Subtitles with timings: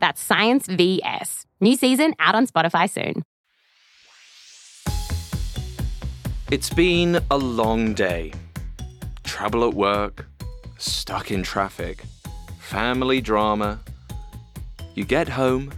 [0.00, 1.46] That's Science VS.
[1.60, 3.22] New season out on Spotify soon.
[6.50, 8.32] It's been a long day.
[9.22, 10.26] Trouble at work,
[10.78, 12.02] stuck in traffic,
[12.58, 13.78] family drama.
[14.94, 15.72] You get home,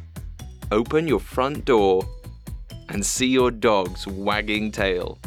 [0.71, 2.05] open your front door,
[2.89, 5.19] and see your dog's wagging tail.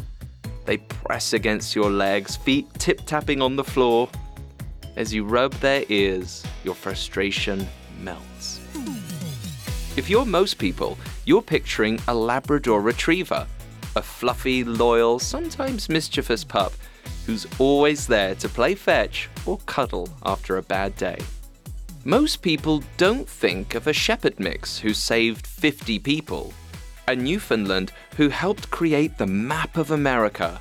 [0.64, 4.08] They press against your legs, feet tip tapping on the floor.
[4.96, 7.68] As you rub their ears, your frustration
[8.02, 8.35] melts.
[9.96, 13.46] If you're most people, you're picturing a Labrador retriever,
[13.96, 16.74] a fluffy, loyal, sometimes mischievous pup
[17.24, 21.18] who's always there to play fetch or cuddle after a bad day.
[22.04, 26.52] Most people don't think of a shepherd mix who saved 50 people,
[27.08, 30.60] a Newfoundland who helped create the map of America,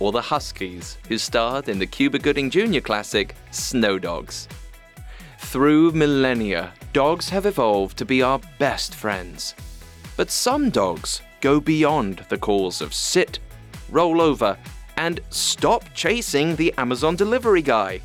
[0.00, 2.80] or the Huskies who starred in the Cuba Gooding Jr.
[2.80, 4.48] classic Snow Dogs.
[5.38, 9.54] Through millennia, dogs have evolved to be our best friends.
[10.16, 13.38] But some dogs go beyond the calls of sit,
[13.90, 14.58] roll over,
[14.96, 18.00] and stop chasing the Amazon delivery guy.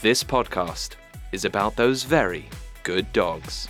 [0.00, 0.90] This podcast
[1.32, 2.48] is about those very
[2.84, 3.68] good dogs.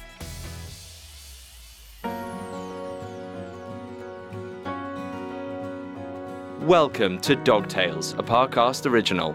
[6.60, 9.34] Welcome to Dog Tales, a Parcast original.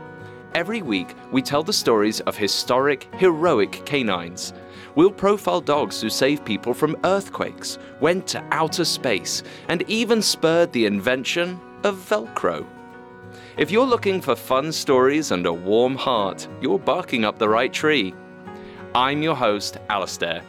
[0.54, 4.54] Every week, we tell the stories of historic, heroic canines.
[4.96, 10.72] We'll profile dogs who saved people from earthquakes, went to outer space, and even spurred
[10.72, 12.66] the invention of Velcro.
[13.58, 17.72] If you're looking for fun stories and a warm heart, you're barking up the right
[17.72, 18.14] tree.
[18.94, 20.42] I'm your host, Alastair.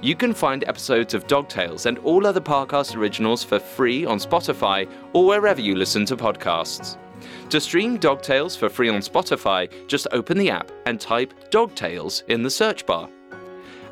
[0.00, 4.18] You can find episodes of Dog Tales and all other Parcast originals for free on
[4.18, 6.96] Spotify or wherever you listen to podcasts.
[7.50, 11.74] To stream Dog Tales for free on Spotify, just open the app and type Dog
[11.74, 13.08] Tales in the search bar.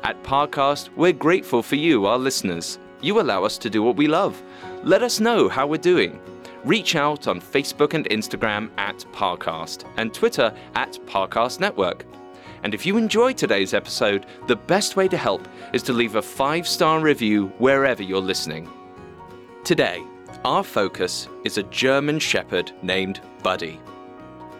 [0.03, 2.77] At Parcast, we're grateful for you, our listeners.
[2.99, 4.43] You allow us to do what we love.
[4.83, 6.19] Let us know how we're doing.
[6.65, 12.05] Reach out on Facebook and Instagram at Parcast and Twitter at Parcast Network.
[12.63, 16.21] And if you enjoyed today's episode, the best way to help is to leave a
[16.21, 18.69] five star review wherever you're listening.
[19.63, 20.03] Today,
[20.43, 23.79] our focus is a German Shepherd named Buddy.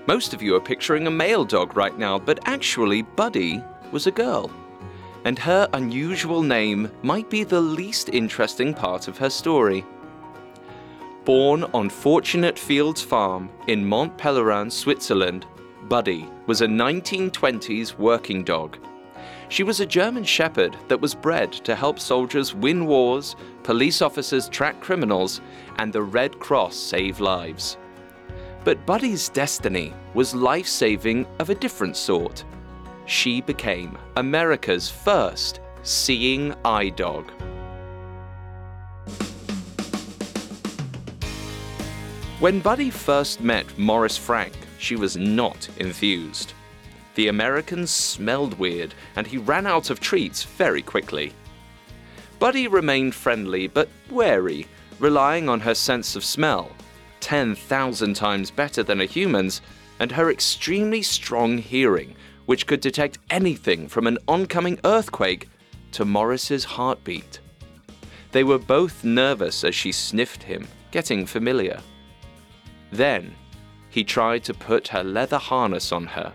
[0.08, 3.62] Most of you are picturing a male dog right now, but actually, Buddy
[3.92, 4.50] was a girl.
[5.26, 9.86] And her unusual name might be the least interesting part of her story.
[11.26, 15.46] Born on Fortunate Fields Farm in Mont Pelerin, Switzerland,
[15.84, 18.78] Buddy was a 1920s working dog.
[19.50, 24.50] She was a German shepherd that was bred to help soldiers win wars, police officers
[24.50, 25.42] track criminals,
[25.78, 27.78] and the Red Cross save lives.
[28.64, 32.44] But Buddy's destiny was life saving of a different sort.
[33.06, 37.32] She became America's first seeing eye dog.
[42.40, 46.54] When Buddy first met Morris Frank, she was not enthused.
[47.16, 51.32] The Americans smelled weird, and he ran out of treats very quickly.
[52.40, 54.68] Buddy remained friendly but wary,
[55.00, 56.72] relying on her sense of smell,
[57.20, 59.62] 10,000 times better than a human's,
[60.00, 65.50] and her extremely strong hearing, which could detect anything from an oncoming earthquake
[65.92, 67.40] to Morris's heartbeat.
[68.32, 71.80] They were both nervous as she sniffed him, getting familiar.
[72.92, 73.34] Then,
[73.90, 76.34] he tried to put her leather harness on her.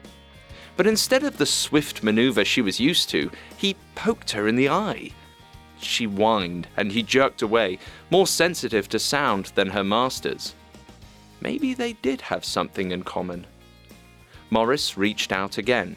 [0.77, 4.69] But instead of the swift maneuver she was used to, he poked her in the
[4.69, 5.11] eye.
[5.81, 7.79] She whined, and he jerked away,
[8.11, 10.55] more sensitive to sound than her masters.
[11.41, 13.47] Maybe they did have something in common.
[14.51, 15.97] Morris reached out again.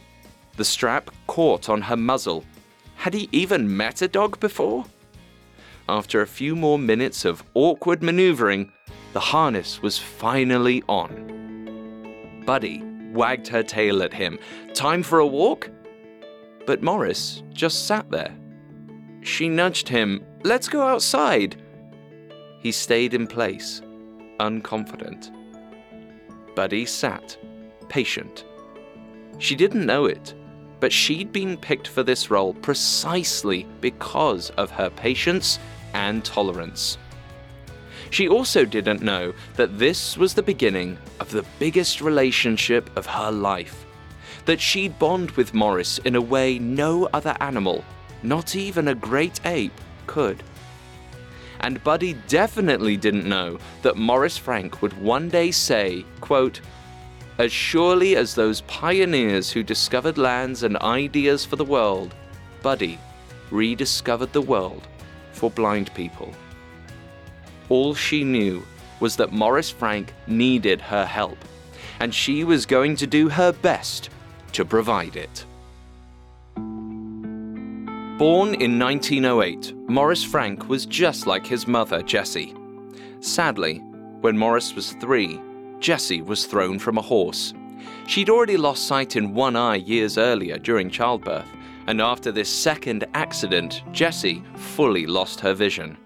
[0.58, 2.44] The strap caught on her muzzle.
[2.96, 4.86] Had he even met a dog before?
[5.90, 8.72] After a few more minutes of awkward maneuvering,
[9.14, 12.44] the harness was finally on.
[12.46, 14.40] Buddy wagged her tail at him.
[14.74, 15.70] Time for a walk?
[16.66, 18.36] But Morris just sat there.
[19.22, 20.24] She nudged him.
[20.44, 21.62] Let's go outside.
[22.60, 23.82] He stayed in place,
[24.40, 25.32] unconfident.
[26.56, 27.38] Buddy sat,
[27.92, 28.46] patient.
[29.38, 30.34] She didn't know it,
[30.80, 35.60] but she'd been picked for this role precisely because of her patience
[35.94, 36.98] and tolerance.
[38.10, 43.30] She also didn't know that this was the beginning of the biggest relationship of her
[43.30, 43.86] life.
[44.46, 47.84] That she'd bond with Morris in a way no other animal,
[48.24, 50.44] not even a great ape, could.
[51.60, 56.62] And Buddy definitely didn't know that Morris Frank would one day say, quote,
[57.38, 62.14] As surely as those pioneers who discovered lands and ideas for the world,
[62.62, 63.00] Buddy
[63.50, 64.88] rediscovered the world
[65.32, 66.34] for blind people.
[67.70, 68.64] All she knew
[69.00, 71.38] was that Morris Frank needed her help,
[72.00, 74.10] and she was going to do her best
[74.54, 75.46] to provide it.
[78.18, 82.54] Born in 1908, Morris Frank was just like his mother, Jessie.
[83.20, 83.80] Sadly,
[84.22, 85.40] when Morris was three,
[85.82, 87.54] Jessie was thrown from a horse.
[88.08, 91.50] She'd already lost sight in one eye years earlier during childbirth,
[91.88, 95.98] and after this second accident, Jessie fully lost her vision.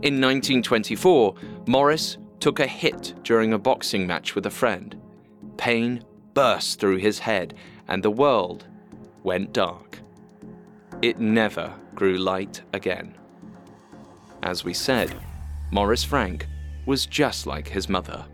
[0.00, 1.34] In 1924,
[1.66, 4.96] Morris took a hit during a boxing match with a friend.
[5.58, 6.02] Pain
[6.32, 7.54] burst through his head,
[7.88, 8.66] and the world
[9.24, 9.98] went dark.
[11.02, 13.14] It never grew light again.
[14.42, 15.14] As we said,
[15.70, 16.46] Morris Frank
[16.86, 18.24] was just like his mother.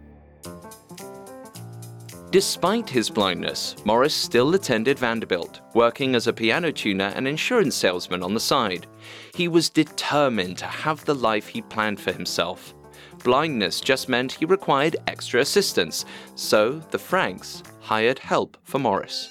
[2.35, 8.25] Despite his blindness, Morris still attended Vanderbilt, working as a piano tuner and insurance salesman
[8.25, 8.89] on the side.
[9.37, 12.75] He was determined to have the life he planned for himself.
[13.23, 19.31] Blindness just meant he required extra assistance, so the Franks hired help for Morris.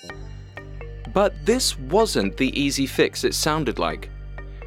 [1.13, 4.09] But this wasn't the easy fix it sounded like.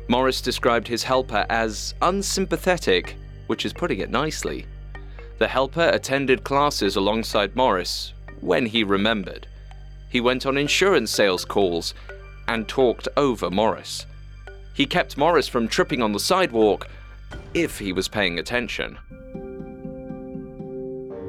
[0.09, 3.17] Morris described his helper as unsympathetic,
[3.47, 4.67] which is putting it nicely.
[5.39, 9.47] The helper attended classes alongside Morris, when he remembered.
[10.09, 11.95] He went on insurance sales calls
[12.49, 14.07] and talked over Morris.
[14.75, 16.89] He kept Morris from tripping on the sidewalk
[17.55, 18.99] if he was paying attention.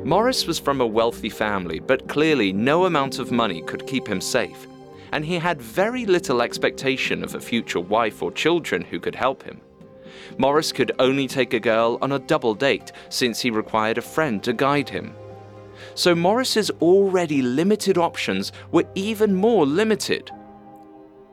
[0.06, 4.22] Morris was from a wealthy family, but clearly no amount of money could keep him
[4.22, 4.68] safe,
[5.12, 9.44] and he had very little expectation of a future wife or children who could help
[9.44, 9.60] him.
[10.38, 14.44] Morris could only take a girl on a double date since he required a friend
[14.44, 15.14] to guide him
[15.98, 20.30] so Morris's already limited options were even more limited.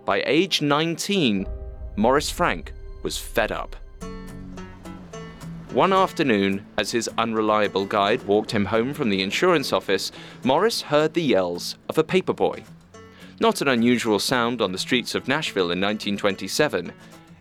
[0.06, 1.46] By age 19,
[1.96, 2.72] Morris Frank
[3.02, 3.76] was fed up.
[5.72, 10.11] One afternoon, as his unreliable guide walked him home from the insurance office,
[10.44, 12.64] Morris heard the yells of a paperboy.
[13.40, 16.90] Not an unusual sound on the streets of Nashville in 1927,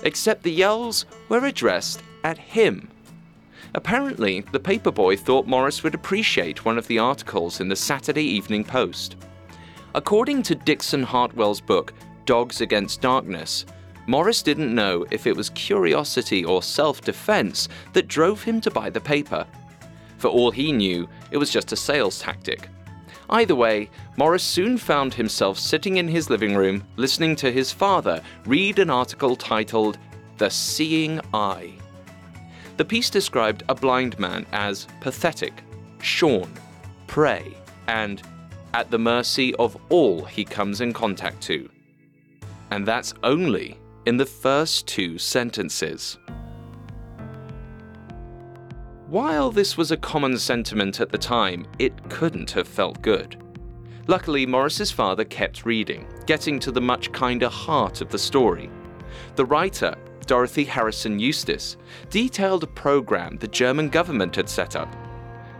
[0.01, 2.89] except the yells were addressed at him.
[3.75, 8.63] Apparently, the paperboy thought Morris would appreciate one of the articles in the Saturday Evening
[8.63, 9.15] Post.
[9.95, 11.93] According to Dickson Hartwell's book,
[12.25, 13.65] Dogs Against Darkness,
[14.05, 18.89] Morris didn't know if it was curiosity or self defense that drove him to buy
[18.89, 19.45] the paper.
[20.17, 22.69] For all he knew, it was just a sales tactic.
[23.29, 28.21] Either way, Morris soon found himself sitting in his living room listening to his father
[28.45, 29.97] read an article titled
[30.37, 31.73] The Seeing Eye.
[32.77, 35.63] The piece described a blind man as pathetic,
[36.01, 36.51] shorn,
[37.07, 37.55] prey,
[37.87, 38.21] and
[38.73, 41.69] at the mercy of all he comes in contact to.
[42.71, 46.17] And that's only in the first two sentences.
[49.07, 53.37] While this was a common sentiment at the time, it couldn't have felt good.
[54.07, 58.71] Luckily, Morris's father kept reading, getting to the much kinder heart of the story.
[59.35, 61.77] The writer Dorothy Harrison Eustis,
[62.09, 64.93] detailed a program the German government had set up.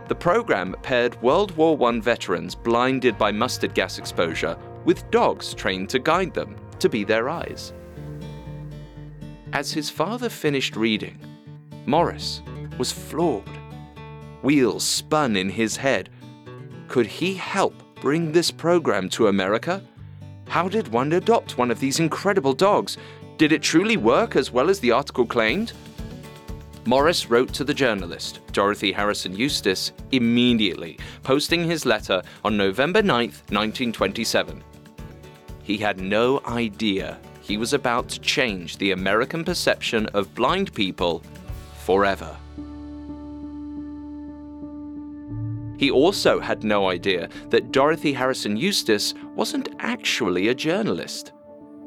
[0.08, 5.88] The program paired World War I veterans blinded by mustard gas exposure with dogs trained
[5.90, 7.72] to guide them, to be their eyes.
[9.52, 11.18] As his father finished reading,
[11.86, 12.42] Morris
[12.76, 13.48] was floored.
[14.42, 16.10] Wheels spun in his head.
[16.88, 19.82] Could he help bring this program to America?
[20.48, 22.98] How did one adopt one of these incredible dogs
[23.36, 25.72] did it truly work as well as the article claimed?
[26.86, 33.28] Morris wrote to the journalist, Dorothy Harrison Eustis, immediately, posting his letter on November 9,
[33.28, 34.62] 1927.
[35.62, 41.22] He had no idea he was about to change the American perception of blind people
[41.84, 42.36] forever.
[45.76, 51.33] He also had no idea that Dorothy Harrison Eustis wasn't actually a journalist.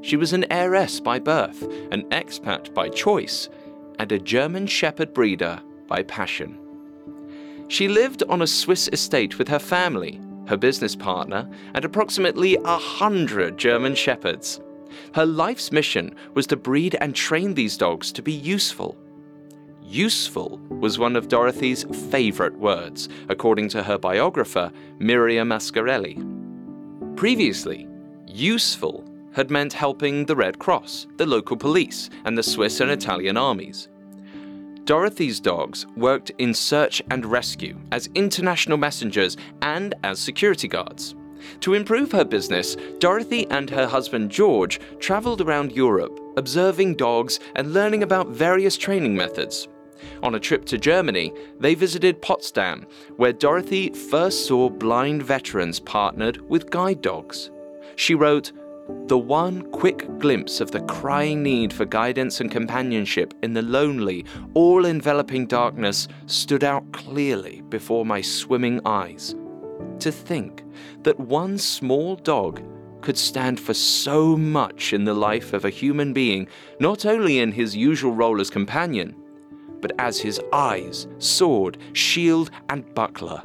[0.07, 3.49] She was an heiress by birth, an expat by choice,
[3.99, 6.57] and a German Shepherd breeder by passion.
[7.67, 12.77] She lived on a Swiss estate with her family, her business partner, and approximately a
[12.77, 14.61] hundred German Shepherds.
[15.13, 18.97] Her life's mission was to breed and train these dogs to be useful.
[19.83, 26.15] Useful was one of Dorothy's favourite words, according to her biographer, Miriam Ascarelli.
[27.17, 27.89] Previously,
[28.25, 29.03] useful
[29.37, 33.87] had meant helping the Red Cross, the local police, and the Swiss and Italian armies.
[34.83, 41.13] Dorothy's dogs worked in search and rescue as international messengers and as security guards.
[41.59, 47.73] To improve her business, Dorothy and her husband George travelled around Europe, observing dogs and
[47.73, 49.67] learning about various training methods.
[50.23, 56.41] On a trip to Germany, they visited Potsdam, where Dorothy first saw blind veterans partnered
[56.49, 57.51] with guide dogs.
[57.97, 58.51] She wrote,
[59.07, 64.25] the one quick glimpse of the crying need for guidance and companionship in the lonely,
[64.53, 69.35] all enveloping darkness stood out clearly before my swimming eyes.
[69.99, 70.63] To think
[71.03, 72.61] that one small dog
[73.01, 76.47] could stand for so much in the life of a human being,
[76.79, 79.15] not only in his usual role as companion,
[79.79, 83.41] but as his eyes, sword, shield, and buckler.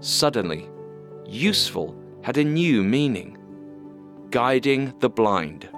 [0.00, 0.68] Suddenly,
[1.24, 3.38] useful had a new meaning
[4.30, 5.68] guiding the blind.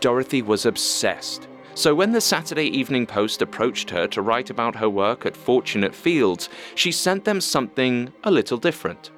[0.00, 1.48] Dorothy was obsessed.
[1.74, 5.94] So when the Saturday Evening Post approached her to write about her work at Fortunate
[5.94, 9.10] Fields, she sent them something a little different.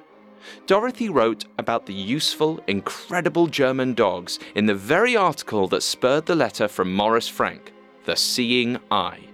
[0.65, 6.35] Dorothy wrote about the useful, incredible German dogs in the very article that spurred the
[6.35, 7.73] letter from Morris Frank,
[8.05, 9.27] The Seeing Eye.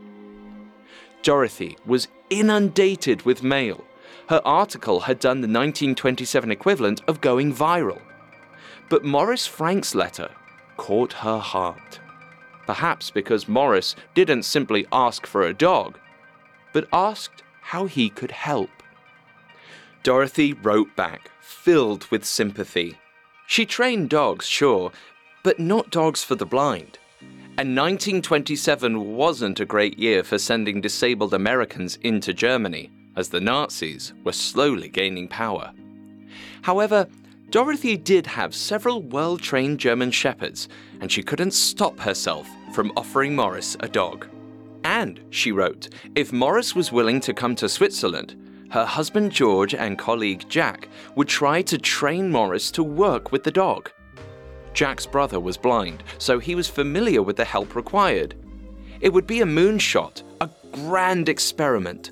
[1.22, 3.87] Dorothy was inundated with mail.
[4.30, 8.02] Her article had done the 1927 equivalent of going viral.
[8.90, 10.30] But Morris Frank's letter
[10.76, 12.00] caught her heart.
[12.66, 15.98] Perhaps because Morris didn't simply ask for a dog,
[16.74, 18.70] but asked how he could help.
[20.04, 22.98] Dorothy wrote back, filled with sympathy.
[23.46, 24.92] She trained dogs, sure,
[25.44, 27.00] but not dogs for the blind.
[27.58, 34.14] And 1927 wasn't a great year for sending disabled Americans into Germany, as the Nazis
[34.24, 35.74] were slowly gaining power.
[36.62, 37.08] However,
[37.50, 40.70] Dorothy did have several well trained German shepherds,
[41.02, 44.28] and she couldn't stop herself from offering Morris a dog.
[44.84, 48.36] And, she wrote, if Morris was willing to come to Switzerland,
[48.70, 53.52] her husband George and colleague Jack would try to train Morris to work with the
[53.52, 53.92] dog.
[54.74, 58.36] Jack's brother was blind, so he was familiar with the help required.
[59.02, 62.12] It would be a moonshot, a grand experiment.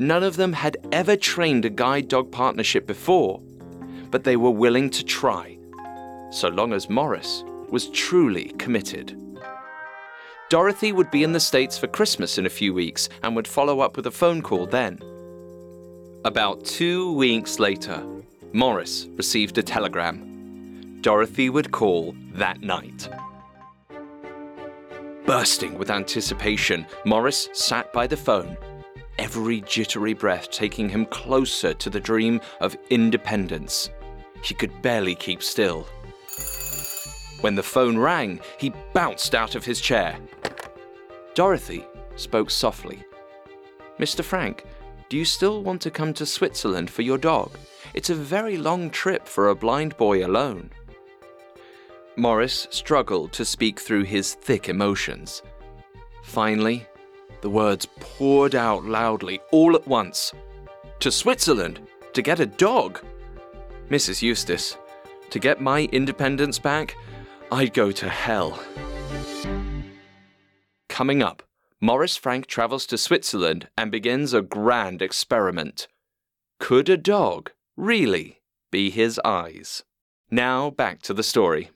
[0.00, 3.38] None of them had ever trained a guide dog partnership before,
[4.10, 5.58] but they were willing to try,
[6.30, 9.14] so long as Morris was truly committed.
[10.48, 13.80] Dorothy would be in the States for Christmas in a few weeks and would follow
[13.80, 14.98] up with a phone call then.
[16.24, 18.02] About two weeks later,
[18.54, 20.98] Morris received a telegram.
[21.02, 23.10] Dorothy would call that night.
[25.26, 28.56] Bursting with anticipation, Morris sat by the phone,
[29.18, 33.90] every jittery breath taking him closer to the dream of independence.
[34.42, 35.86] He could barely keep still.
[37.40, 40.18] When the phone rang, he bounced out of his chair.
[41.34, 41.86] Dorothy
[42.16, 43.02] spoke softly.
[43.98, 44.22] Mr.
[44.22, 44.64] Frank,
[45.08, 47.58] do you still want to come to Switzerland for your dog?
[47.94, 50.70] It's a very long trip for a blind boy alone.
[52.16, 55.42] Morris struggled to speak through his thick emotions.
[56.22, 56.86] Finally,
[57.42, 60.32] the words poured out loudly all at once.
[61.00, 61.80] To Switzerland?
[62.12, 63.04] To get a dog?
[63.88, 64.22] Mrs.
[64.22, 64.76] Eustis,
[65.30, 66.96] to get my independence back,
[67.52, 68.62] I'd go to hell.
[70.88, 71.42] Coming up,
[71.80, 75.88] Morris Frank travels to Switzerland and begins a grand experiment.
[76.58, 79.82] Could a dog really be his eyes?
[80.30, 81.70] Now back to the story.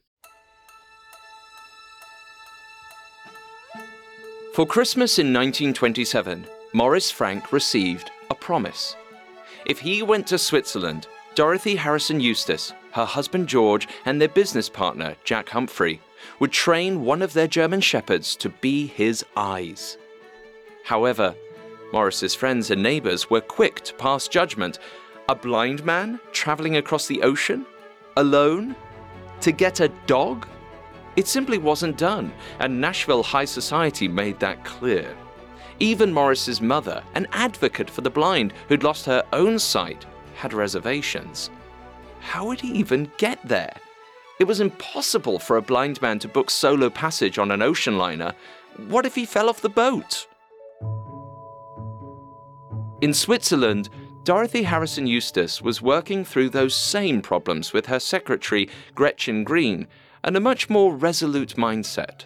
[4.55, 8.95] For Christmas in 1927, Morris Frank received a promise.
[9.67, 15.17] If he went to Switzerland, Dorothy Harrison Eustis, her husband George, and their business partner
[15.25, 16.01] Jack Humphrey
[16.39, 19.99] would train one of their German shepherds to be his eyes.
[20.85, 21.35] However,
[21.93, 24.79] Morris's friends and neighbors were quick to pass judgment.
[25.29, 27.67] A blind man traveling across the ocean?
[28.17, 28.77] Alone?
[29.41, 30.47] To get a dog?
[31.17, 35.17] It simply wasn't done, and Nashville high society made that clear.
[35.81, 41.51] Even Morris's mother, an advocate for the blind who'd lost her own sight, had reservations.
[42.21, 43.75] How would he even get there?
[44.41, 48.35] It was impossible for a blind man to book solo passage on an ocean liner.
[48.89, 50.27] What if he fell off the boat?
[53.01, 53.91] In Switzerland,
[54.25, 59.87] Dorothy Harrison Eustis was working through those same problems with her secretary, Gretchen Green,
[60.25, 62.25] and a much more resolute mindset.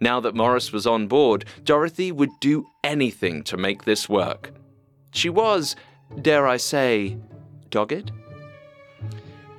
[0.00, 4.52] Now that Morris was on board, Dorothy would do anything to make this work.
[5.12, 5.76] She was,
[6.20, 7.16] dare I say,
[7.70, 8.12] dogged?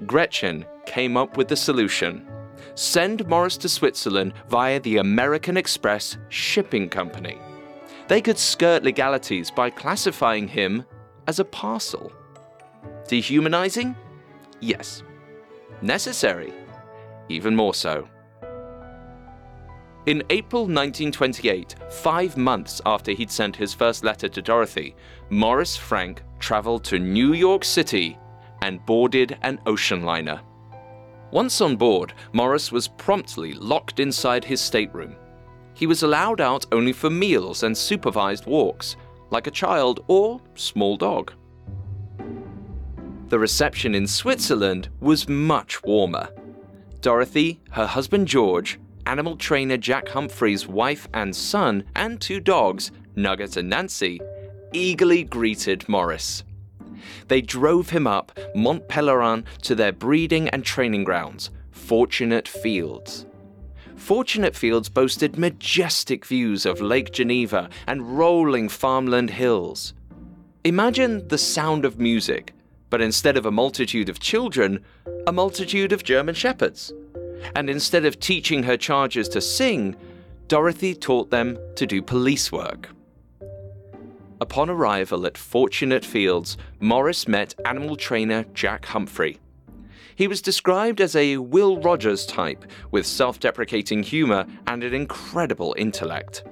[0.05, 2.27] Gretchen came up with the solution
[2.75, 7.37] send Morris to Switzerland via the American Express Shipping Company.
[8.07, 10.85] They could skirt legalities by classifying him
[11.27, 12.11] as a parcel.
[13.07, 13.95] Dehumanizing?
[14.61, 15.03] Yes.
[15.81, 16.53] Necessary?
[17.31, 18.07] Even more so.
[20.05, 24.95] In April 1928, five months after he'd sent his first letter to Dorothy,
[25.29, 28.17] Morris Frank traveled to New York City
[28.61, 30.41] and boarded an ocean liner.
[31.31, 35.15] Once on board, Morris was promptly locked inside his stateroom.
[35.73, 38.97] He was allowed out only for meals and supervised walks,
[39.29, 41.31] like a child or small dog.
[43.29, 46.27] The reception in Switzerland was much warmer.
[47.01, 53.57] Dorothy, her husband George, animal trainer Jack Humphrey's wife and son, and two dogs, Nugget
[53.57, 54.21] and Nancy,
[54.71, 56.43] eagerly greeted Morris.
[57.27, 63.25] They drove him up Mont Pelerin to their breeding and training grounds, Fortunate Fields.
[63.95, 69.93] Fortunate Fields boasted majestic views of Lake Geneva and rolling farmland hills.
[70.63, 72.53] Imagine the sound of music,
[72.91, 74.83] but instead of a multitude of children,
[75.25, 76.93] a multitude of German shepherds.
[77.55, 79.95] And instead of teaching her charges to sing,
[80.47, 82.89] Dorothy taught them to do police work.
[84.41, 89.39] Upon arrival at Fortunate Fields, Morris met animal trainer Jack Humphrey.
[90.15, 95.73] He was described as a Will Rogers type with self deprecating humor and an incredible
[95.77, 96.43] intellect.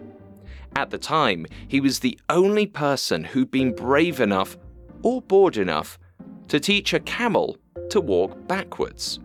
[0.75, 4.57] At the time, he was the only person who'd been brave enough,
[5.03, 5.99] or bored enough,
[6.49, 7.57] to teach a camel
[7.89, 9.19] to walk backwards.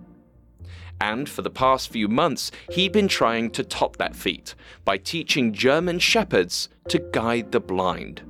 [1.01, 4.55] And for the past few months, he'd been trying to top that feat
[4.85, 8.23] by teaching German shepherds to guide the blind.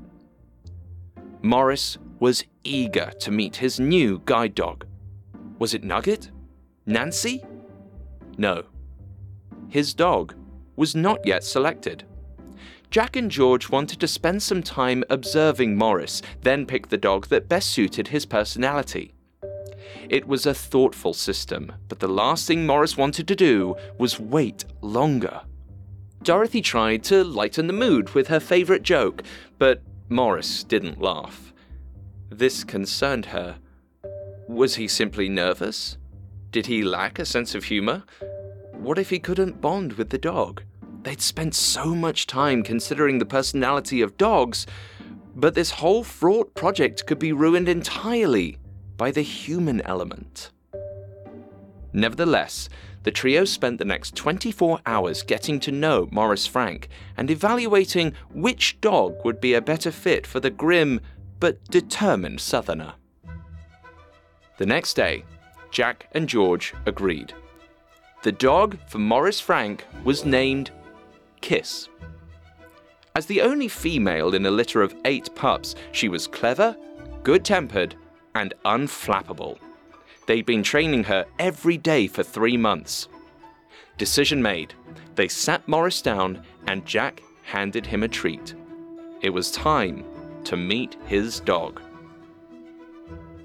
[1.42, 4.86] Morris was eager to meet his new guide dog.
[5.58, 6.30] Was it Nugget?
[6.86, 7.44] Nancy?
[8.38, 8.64] No.
[9.68, 10.34] His dog
[10.76, 12.04] was not yet selected.
[12.94, 17.48] Jack and George wanted to spend some time observing Morris, then pick the dog that
[17.48, 19.12] best suited his personality.
[20.08, 24.64] It was a thoughtful system, but the last thing Morris wanted to do was wait
[24.80, 25.40] longer.
[26.22, 29.24] Dorothy tried to lighten the mood with her favourite joke,
[29.58, 31.52] but Morris didn't laugh.
[32.30, 33.56] This concerned her.
[34.46, 35.98] Was he simply nervous?
[36.52, 38.04] Did he lack a sense of humour?
[38.70, 40.62] What if he couldn't bond with the dog?
[41.04, 44.66] They'd spent so much time considering the personality of dogs,
[45.36, 48.56] but this whole fraught project could be ruined entirely
[48.96, 50.50] by the human element.
[51.92, 52.70] Nevertheless,
[53.02, 56.88] the trio spent the next 24 hours getting to know Morris Frank
[57.18, 61.02] and evaluating which dog would be a better fit for the grim
[61.38, 62.94] but determined Southerner.
[64.56, 65.24] The next day,
[65.70, 67.34] Jack and George agreed.
[68.22, 70.70] The dog for Morris Frank was named
[71.44, 71.90] Kiss.
[73.14, 76.74] As the only female in a litter of eight pups, she was clever,
[77.22, 77.96] good tempered,
[78.34, 79.58] and unflappable.
[80.26, 83.08] They'd been training her every day for three months.
[83.98, 84.72] Decision made.
[85.16, 88.54] They sat Morris down and Jack handed him a treat.
[89.20, 90.02] It was time
[90.44, 91.82] to meet his dog.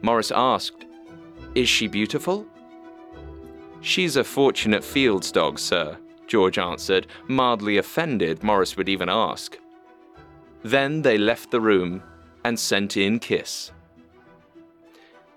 [0.02, 0.86] Morris asked,
[1.54, 2.48] Is she beautiful?
[3.82, 5.98] She's a fortunate fields dog, sir,
[6.30, 9.58] George answered, mildly offended Morris would even ask.
[10.62, 12.04] Then they left the room
[12.46, 13.72] and sent in Kiss.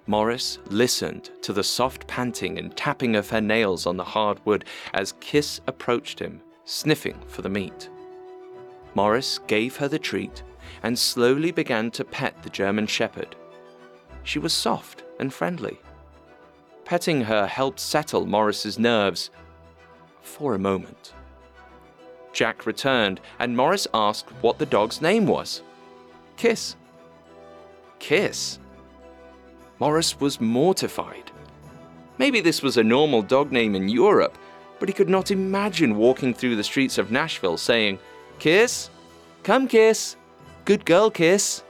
[0.06, 4.66] Morris listened to the soft panting and tapping of her nails on the hard wood
[4.92, 7.88] as Kiss approached him, sniffing for the meat.
[8.94, 10.42] Morris gave her the treat
[10.82, 13.34] and slowly began to pet the German Shepherd.
[14.24, 15.78] She was soft and friendly.
[16.84, 19.30] Petting her helped settle Morris's nerves
[20.22, 21.12] for a moment.
[22.32, 25.62] Jack returned, and Morris asked what the dog's name was.
[26.36, 26.76] Kiss.
[27.98, 28.58] Kiss?
[29.78, 31.30] Morris was mortified.
[32.18, 34.38] Maybe this was a normal dog name in Europe,
[34.78, 37.98] but he could not imagine walking through the streets of Nashville saying,
[38.38, 38.90] Kiss?
[39.42, 40.16] Come, Kiss.
[40.64, 41.62] Good girl, Kiss.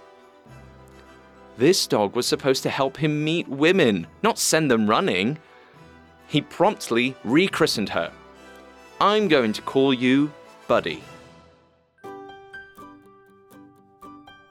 [1.59, 5.39] This dog was supposed to help him meet women, not send them running.
[6.27, 8.13] He promptly rechristened her.
[9.03, 10.33] I'm going to call you
[10.69, 11.03] Buddy.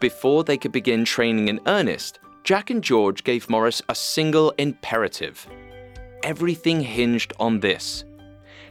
[0.01, 5.47] Before they could begin training in earnest, Jack and George gave Morris a single imperative.
[6.23, 8.03] Everything hinged on this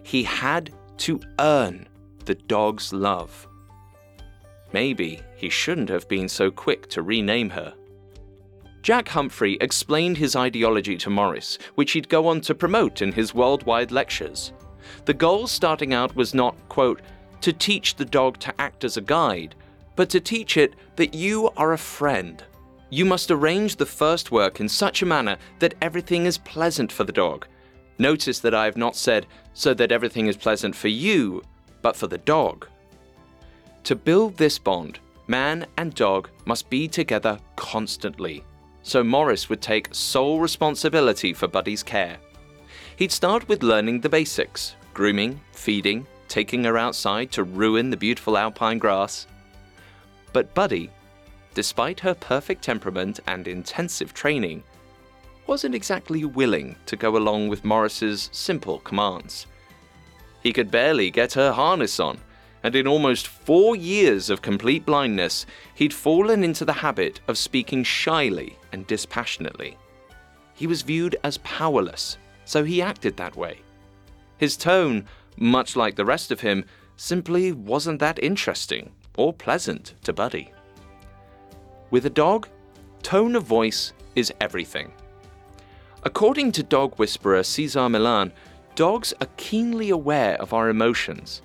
[0.03, 1.89] he had to earn
[2.27, 3.49] the dog's love.
[4.75, 7.73] Maybe he shouldn't have been so quick to rename her.
[8.83, 13.35] Jack Humphrey explained his ideology to Morris, which he'd go on to promote in his
[13.35, 14.53] worldwide lectures.
[15.05, 17.01] The goal starting out was not, quote,
[17.41, 19.55] to teach the dog to act as a guide,
[19.97, 22.43] but to teach it that you are a friend.
[22.91, 27.05] You must arrange the first work in such a manner that everything is pleasant for
[27.05, 27.47] the dog.
[27.99, 31.43] Notice that I have not said so that everything is pleasant for you,
[31.83, 32.67] but for the dog.
[33.85, 38.45] To build this bond, man and dog must be together constantly.
[38.83, 42.17] So Morris would take sole responsibility for Buddy's care.
[42.97, 48.37] He'd start with learning the basics grooming, feeding, taking her outside to ruin the beautiful
[48.37, 49.27] alpine grass.
[50.35, 50.91] But Buddy,
[51.55, 54.63] despite her perfect temperament and intensive training,
[55.47, 59.47] wasn't exactly willing to go along with Morris's simple commands.
[60.43, 62.19] He could barely get her harness on,
[62.63, 67.85] and in almost four years of complete blindness, he'd fallen into the habit of speaking
[67.85, 69.79] shyly and dispassionately.
[70.53, 73.61] He was viewed as powerless, so he acted that way.
[74.41, 75.05] His tone,
[75.37, 76.65] much like the rest of him,
[76.97, 80.51] simply wasn't that interesting or pleasant to Buddy.
[81.91, 82.49] With a dog,
[83.03, 84.93] tone of voice is everything.
[86.05, 88.33] According to dog whisperer Cesar Millan,
[88.77, 91.43] dogs are keenly aware of our emotions.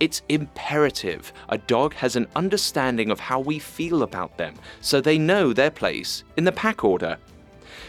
[0.00, 5.18] It's imperative a dog has an understanding of how we feel about them so they
[5.18, 7.18] know their place in the pack order.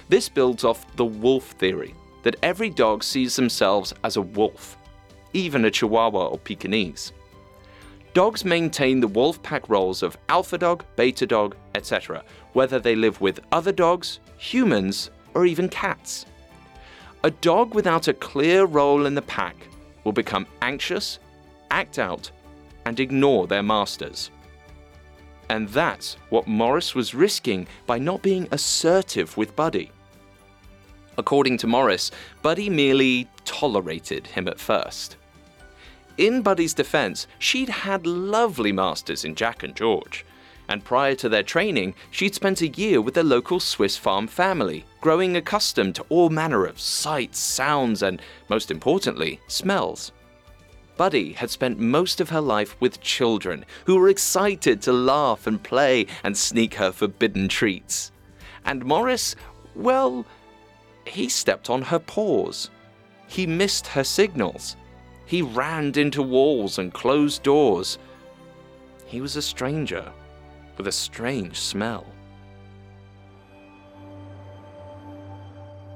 [0.10, 4.78] This builds off the wolf theory that every dog sees themselves as a wolf,
[5.34, 7.14] even a Chihuahua or Pekingese.
[8.14, 13.22] Dogs maintain the wolf pack roles of alpha dog, beta dog, etc., whether they live
[13.22, 16.26] with other dogs, humans, or even cats.
[17.24, 19.56] A dog without a clear role in the pack
[20.04, 21.20] will become anxious,
[21.72, 22.30] act out,
[22.86, 24.30] and ignore their masters.
[25.50, 29.92] And that's what Morris was risking by not being assertive with Buddy.
[31.18, 35.18] According to Morris, Buddy merely tolerated him at first.
[36.18, 40.26] In Buddy's defense, she'd had lovely masters in Jack and George
[40.68, 44.86] and prior to their training, she'd spent a year with a local Swiss farm family,
[45.02, 50.12] growing accustomed to all manner of sights, sounds, and, most importantly, smells.
[50.96, 55.62] Buddy had spent most of her life with children who were excited to laugh and
[55.62, 58.12] play and sneak her forbidden treats.
[58.64, 59.36] And Morris,
[59.76, 60.26] well,
[61.06, 62.70] he stepped on her paws.
[63.28, 64.76] He missed her signals.
[65.26, 67.98] He ran into walls and closed doors.
[69.06, 70.12] He was a stranger
[70.78, 72.06] with a strange smell.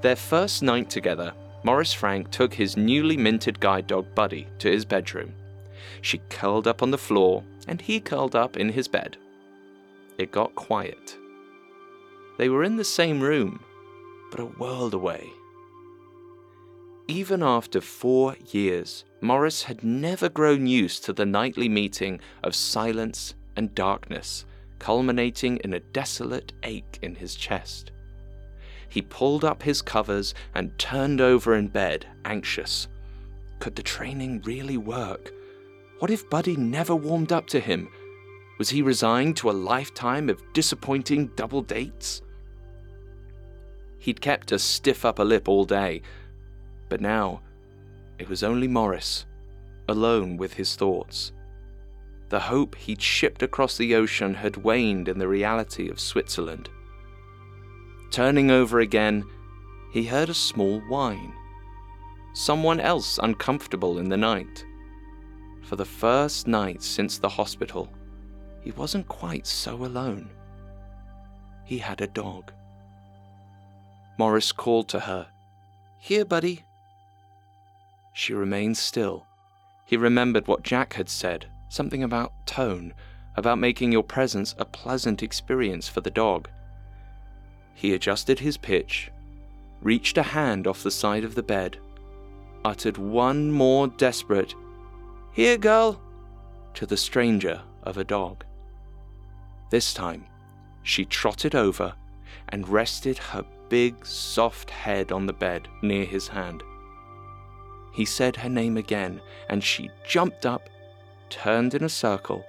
[0.02, 4.86] Their first night together, Morris Frank took his newly minted guide dog Buddy to his
[4.86, 5.34] bedroom.
[6.02, 9.18] She curled up on the floor, and he curled up in his bed.
[10.18, 11.18] It got quiet.
[12.38, 13.60] They were in the same room,
[14.32, 15.30] but a world away.
[17.08, 23.34] Even after four years, Morris had never grown used to the nightly meeting of silence
[23.56, 24.46] and darkness
[24.80, 27.92] culminating in a desolate ache in his chest.
[28.90, 32.88] He pulled up his covers and turned over in bed, anxious.
[33.60, 35.34] Could the training really work?
[36.00, 37.90] What if Buddy never warmed up to him?
[38.60, 42.22] Was he resigned to a lifetime of disappointing double dates?
[44.00, 46.02] He'd kept a stiff upper lip all day,
[46.90, 47.42] but now
[48.20, 49.26] it was only Morris,
[49.88, 51.32] alone with his thoughts.
[52.30, 56.70] The hope he'd shipped across the ocean had waned in the reality of Switzerland.
[58.12, 59.24] Turning over again,
[59.92, 61.34] he heard a small whine.
[62.34, 64.66] Someone else uncomfortable in the night.
[65.64, 67.90] For the first night since the hospital,
[68.62, 70.30] he wasn't quite so alone.
[71.66, 72.52] He had a dog.
[74.18, 75.28] Morris called to her,
[76.00, 76.64] Here, buddy.
[78.14, 79.28] She remained still.
[79.86, 82.94] He remembered what Jack had said Something about tone,
[83.36, 86.50] about making your presence a pleasant experience for the dog.
[87.76, 89.12] He adjusted his pitch,
[89.82, 91.78] reached a hand off the side of the bed,
[92.66, 94.56] uttered one more desperate,
[95.34, 96.02] Here, girl,
[96.74, 98.44] to the stranger of a dog.
[99.70, 100.26] This time,
[100.82, 101.94] she trotted over
[102.50, 106.64] and rested her big, soft head on the bed near his hand.
[107.94, 110.70] He said her name again, and she jumped up
[111.30, 112.46] turned in a circle,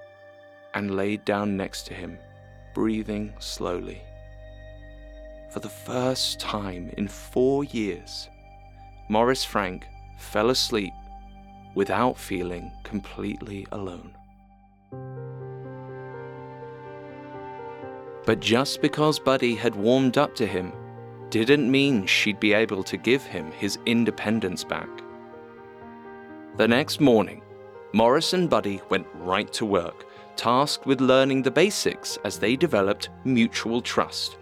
[0.74, 2.18] and laid down next to him,
[2.74, 4.02] breathing slowly.
[5.50, 8.28] for the first time in four years,
[9.08, 9.86] Morris Frank
[10.18, 10.92] fell asleep
[11.74, 14.14] without feeling completely alone.
[18.26, 20.70] But just because Buddy had warmed up to him
[21.30, 24.88] didn't mean she'd be able to give him his independence back.
[26.56, 27.42] The next morning,
[27.92, 33.10] Morris and Buddy went right to work, tasked with learning the basics as they developed
[33.24, 34.38] mutual trust.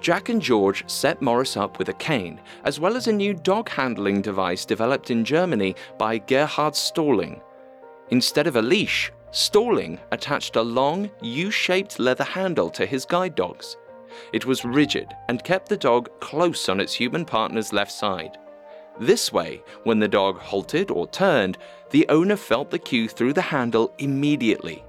[0.00, 3.68] Jack and George set Morris up with a cane, as well as a new dog
[3.68, 7.40] handling device developed in Germany by Gerhard Stalling.
[8.10, 13.34] Instead of a leash, Stalling attached a long, U shaped leather handle to his guide
[13.34, 13.76] dogs.
[14.32, 18.38] It was rigid and kept the dog close on its human partner's left side.
[19.00, 21.58] This way, when the dog halted or turned,
[21.90, 24.84] the owner felt the cue through the handle immediately.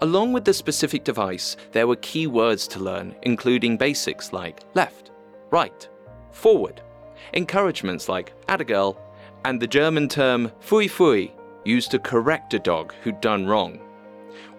[0.00, 5.10] Along with the specific device, there were key words to learn, including basics like left,
[5.50, 5.88] right,
[6.32, 6.82] forward,
[7.32, 9.00] encouragements like atta girl,
[9.44, 11.32] and the German term fui fui,
[11.64, 13.80] used to correct a dog who'd done wrong.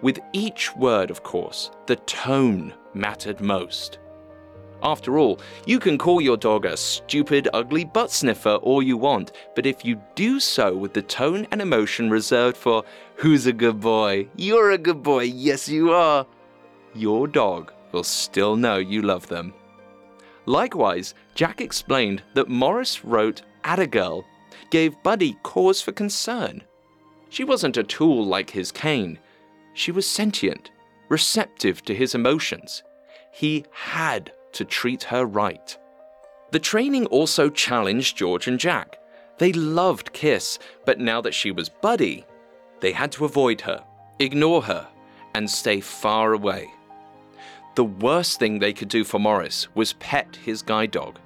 [0.02, 3.98] With each word, of course, the tone mattered most.
[4.82, 9.32] After all, you can call your dog a stupid, ugly butt sniffer all you want,
[9.56, 12.84] but if you do so with the tone and emotion reserved for,
[13.16, 14.28] who's a good boy?
[14.36, 16.26] You're a good boy, yes, you are,
[16.94, 19.52] your dog will still know you love them.
[20.46, 24.24] Likewise, Jack explained that Morris rote Atta Girl
[24.70, 26.62] gave Buddy cause for concern.
[27.30, 29.18] She wasn't a tool like his cane.
[29.74, 30.70] She was sentient,
[31.08, 32.82] receptive to his emotions.
[33.32, 35.76] He had to treat her right.
[36.50, 38.98] The training also challenged George and Jack.
[39.38, 42.24] They loved Kiss, but now that she was Buddy,
[42.80, 43.84] they had to avoid her,
[44.18, 44.88] ignore her,
[45.34, 46.70] and stay far away.
[47.74, 51.20] The worst thing they could do for Morris was pet his guide dog.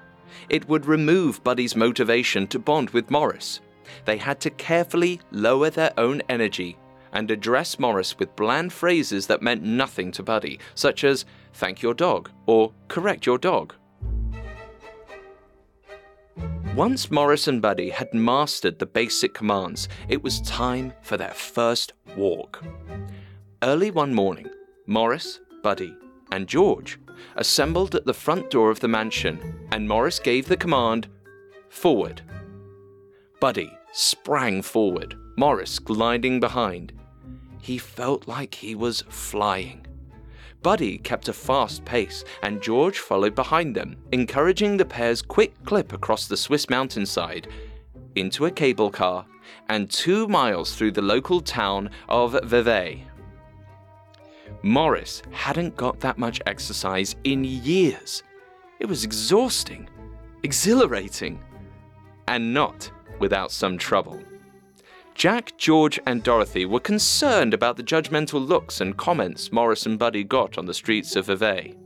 [0.48, 3.60] It would remove Buddy's motivation to bond with Morris.
[4.04, 6.76] They had to carefully lower their own energy
[7.12, 11.94] and address Morris with bland phrases that meant nothing to Buddy, such as thank your
[11.94, 13.74] dog or correct your dog.
[16.74, 21.92] Once Morris and Buddy had mastered the basic commands, it was time for their first
[22.16, 22.64] walk.
[23.62, 24.48] Early one morning,
[24.86, 25.94] Morris, Buddy,
[26.32, 26.98] and George
[27.36, 31.08] assembled at the front door of the mansion, and Morris gave the command
[31.68, 32.22] forward.
[33.38, 36.92] Buddy sprang forward, Morris gliding behind.
[37.62, 39.86] He felt like he was flying.
[40.64, 45.92] Buddy kept a fast pace, and George followed behind them, encouraging the pair's quick clip
[45.92, 47.46] across the Swiss mountainside,
[48.16, 49.24] into a cable car,
[49.68, 53.04] and two miles through the local town of Vevey.
[54.62, 58.24] Morris hadn't got that much exercise in years.
[58.80, 59.88] It was exhausting,
[60.42, 61.40] exhilarating,
[62.26, 64.20] and not without some trouble.
[65.14, 70.24] Jack, George, and Dorothy were concerned about the judgmental looks and comments Morris and Buddy
[70.24, 71.76] got on the streets of Vevey.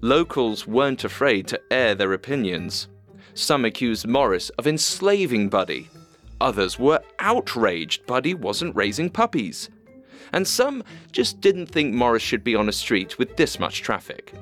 [0.00, 2.88] Locals weren't afraid to air their opinions.
[3.34, 5.88] Some accused Morris of enslaving Buddy.
[6.40, 9.68] Others were outraged Buddy wasn't raising puppies.
[10.32, 14.32] And some just didn't think Morris should be on a street with this much traffic.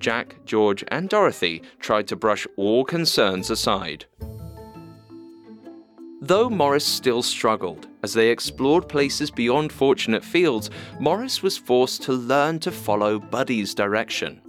[0.00, 4.04] Jack, George, and Dorothy tried to brush all concerns aside.
[6.22, 12.14] Though Morris still struggled as they explored places beyond Fortunate Fields, Morris was forced to
[12.14, 14.40] learn to follow Buddy's direction.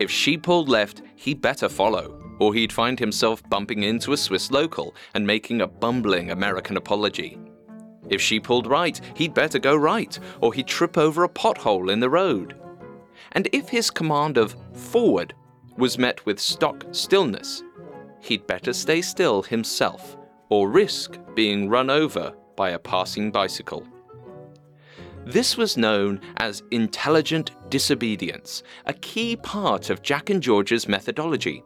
[0.00, 4.50] If she pulled left, he'd better follow, or he'd find himself bumping into a Swiss
[4.50, 7.38] local and making a bumbling American apology.
[8.10, 12.00] If she pulled right, he'd better go right, or he'd trip over a pothole in
[12.00, 12.54] the road.
[13.32, 15.32] And if his command of forward
[15.78, 17.62] was met with stock stillness,
[18.20, 20.18] he'd better stay still himself
[20.52, 23.88] or risk being run over by a passing bicycle.
[25.24, 31.64] This was known as intelligent disobedience, a key part of Jack and George's methodology.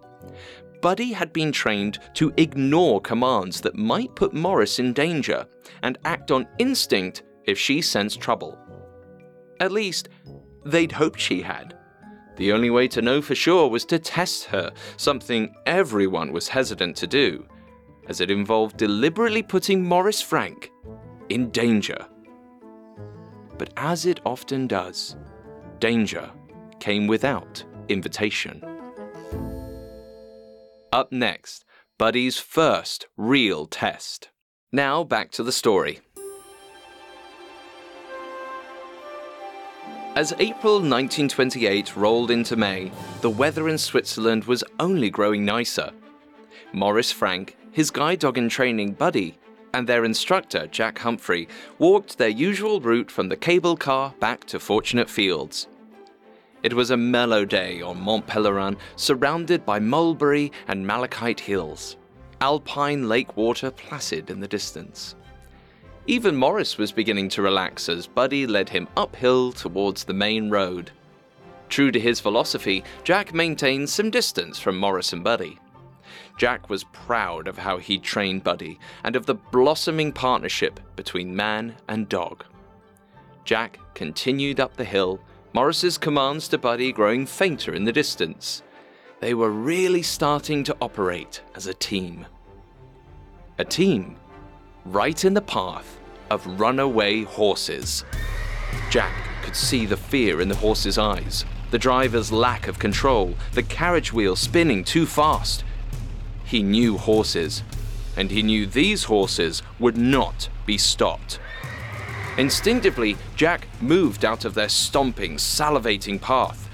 [0.83, 5.45] Buddy had been trained to ignore commands that might put Morris in danger
[5.83, 8.57] and act on instinct if she sensed trouble.
[9.59, 10.11] At least,
[10.65, 11.77] they'd hoped she had.
[12.37, 16.95] The only way to know for sure was to test her, something everyone was hesitant
[16.99, 17.49] to do
[18.09, 20.71] as it involved deliberately putting Morris Frank
[21.29, 22.07] in danger.
[23.59, 25.17] But as it often does,
[25.79, 26.31] danger
[26.79, 28.63] came without invitation.
[30.93, 31.65] Up next,
[31.99, 34.29] Buddy's first real test.
[34.73, 36.01] Now back to the story.
[40.17, 42.91] As April 1928 rolled into May,
[43.21, 45.91] the weather in Switzerland was only growing nicer.
[46.73, 49.39] Morris Frank, his guide dog in training, Buddy,
[49.75, 51.47] and their instructor, Jack Humphrey,
[51.79, 55.69] walked their usual route from the cable car back to Fortunate Fields.
[56.63, 61.99] It was a mellow day on Mont Pelerin, surrounded by mulberry and malachite hills,
[62.41, 65.15] alpine lake water placid in the distance.
[66.07, 70.93] Even Morris was beginning to relax as Buddy led him uphill towards the main road.
[71.69, 75.59] True to his philosophy, Jack maintained some distance from Morris and Buddy.
[76.37, 81.77] Jack was proud of how he'd trained Buddy and of the blossoming partnership between man
[81.89, 82.45] and dog.
[83.45, 85.21] Jack continued up the hill,
[85.53, 88.63] Morris's commands to Buddy growing fainter in the distance.
[89.21, 92.27] They were really starting to operate as a team.
[93.59, 94.17] A team
[94.85, 95.99] right in the path
[96.31, 98.05] of runaway horses.
[98.91, 103.63] Jack could see the fear in the horse's eyes, the driver's lack of control, the
[103.63, 105.65] carriage wheel spinning too fast.
[106.47, 107.63] He knew horses,
[108.17, 111.39] and he knew these horses would not be stopped.
[112.39, 116.69] Instinctively, Jack moved out of their stomping, salivating path.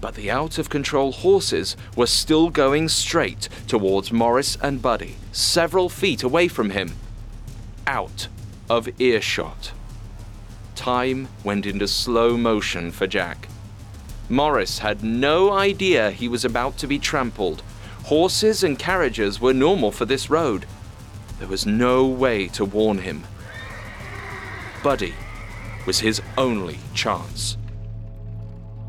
[0.00, 5.88] But the out of control horses were still going straight towards Morris and Buddy, several
[5.88, 6.92] feet away from him
[7.86, 8.28] out
[8.68, 9.72] of earshot.
[10.74, 13.48] Time went into slow motion for Jack.
[14.28, 17.62] Morris had no idea he was about to be trampled.
[18.10, 20.66] Horses and carriages were normal for this road.
[21.38, 23.22] There was no way to warn him.
[24.82, 25.14] Buddy
[25.86, 27.56] was his only chance.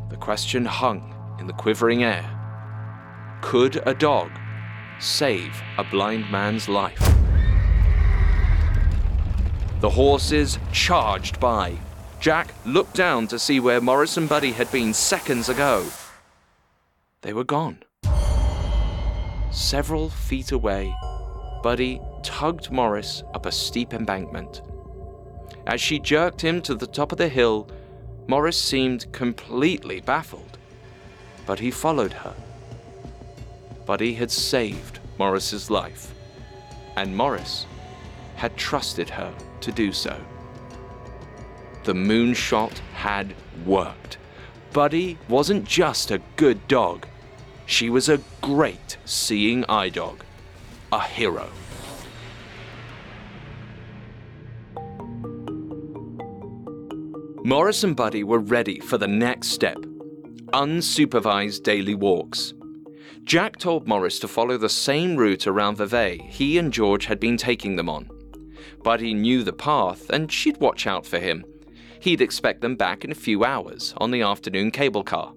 [0.09, 2.25] The question hung in the quivering air
[3.43, 4.31] Could a dog
[4.99, 6.97] save a blind man's life?
[9.81, 11.77] The horses charged by.
[12.19, 15.85] Jack looked down to see where Morris and Buddy had been seconds ago.
[17.21, 17.83] They were gone.
[19.51, 20.95] Several feet away,
[21.61, 24.61] Buddy tugged Morris up a steep embankment.
[25.67, 27.69] As she jerked him to the top of the hill,
[28.27, 30.57] Morris seemed completely baffled,
[31.45, 32.33] but he followed her.
[33.85, 36.13] Buddy had saved Morris's life,
[36.95, 37.65] and Morris
[38.35, 40.17] had trusted her to do so.
[41.83, 43.35] The moonshot had
[43.65, 44.17] worked.
[44.71, 47.05] Buddy wasn't just a good dog,
[47.71, 50.23] she was a great seeing eye dog,
[50.91, 51.49] a hero.
[57.43, 59.77] Morris and Buddy were ready for the next step
[60.53, 62.53] unsupervised daily walks.
[63.23, 67.37] Jack told Morris to follow the same route around Vevey he and George had been
[67.37, 68.09] taking them on.
[68.83, 71.45] Buddy knew the path and she'd watch out for him.
[72.01, 75.33] He'd expect them back in a few hours on the afternoon cable car.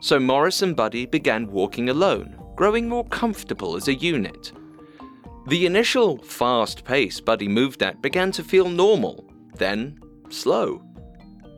[0.00, 4.52] So Morris and Buddy began walking alone, growing more comfortable as a unit.
[5.48, 10.82] The initial fast pace Buddy moved at began to feel normal, then slow.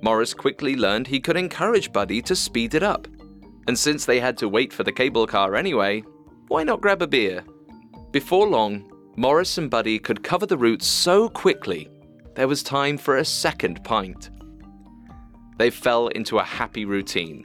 [0.02, 3.06] Morris quickly learned he could encourage Buddy to speed it up.
[3.66, 6.02] And since they had to wait for the cable car anyway,
[6.48, 7.44] why not grab a beer?
[8.12, 11.88] Before long, Morris and Buddy could cover the route so quickly,
[12.36, 14.30] there was time for a second pint.
[15.58, 17.44] They fell into a happy routine.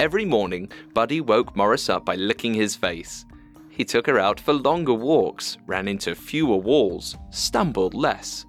[0.00, 3.24] Every morning, Buddy woke Morris up by licking his face.
[3.70, 8.44] He took her out for longer walks, ran into fewer walls, stumbled less.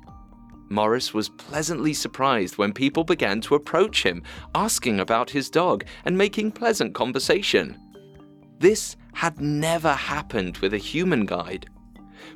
[0.70, 4.24] Morris was pleasantly surprised when people began to approach him,
[4.56, 7.78] asking about his dog and making pleasant conversation.
[8.58, 11.68] This had never happened with a human guide.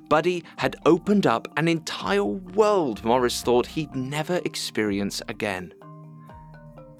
[0.07, 5.73] Buddy had opened up an entire world Morris thought he'd never experience again.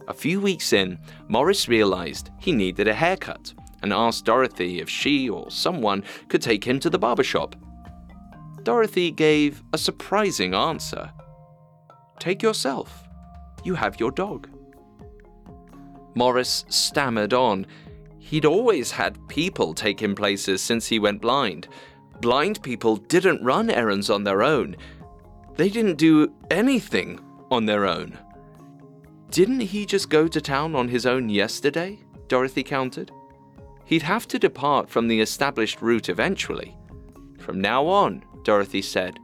[0.10, 5.30] A few weeks in, Morris realized he needed a haircut and asked Dorothy if she
[5.30, 7.56] or someone could take him to the barber shop.
[8.64, 11.12] Dorothy gave a surprising answer
[12.18, 13.08] Take yourself.
[13.64, 14.50] You have your dog.
[16.16, 17.66] Morris stammered on.
[18.18, 21.68] He'd always had people take him places since he went blind,
[22.20, 24.76] blind people didn't run errands on their own.
[25.56, 27.20] They didn't do anything
[27.52, 28.18] on their own.
[29.30, 32.00] Didn't he just go to town on his own yesterday?
[32.28, 33.12] Dorothy countered.
[33.86, 36.76] He'd have to depart from the established route eventually.
[37.38, 39.20] From now on, Dorothy said,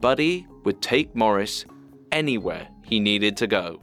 [0.00, 1.64] Buddy would take Morris
[2.10, 3.80] anywhere he needed to go.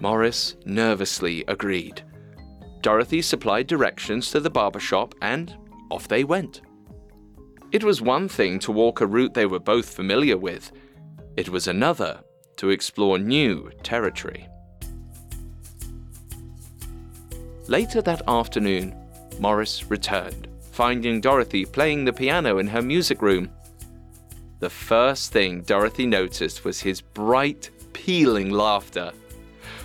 [0.00, 2.02] Morris nervously agreed.
[2.82, 5.56] Dorothy supplied directions to the barber shop and
[5.90, 6.60] off they went.
[7.72, 10.70] It was one thing to walk a route they were both familiar with,
[11.36, 12.20] it was another
[12.56, 14.48] to explore new territory.
[17.66, 18.94] Later that afternoon,
[19.40, 23.50] Morris returned, finding Dorothy playing the piano in her music room.
[24.60, 29.12] The first thing Dorothy noticed was his bright, pealing laughter.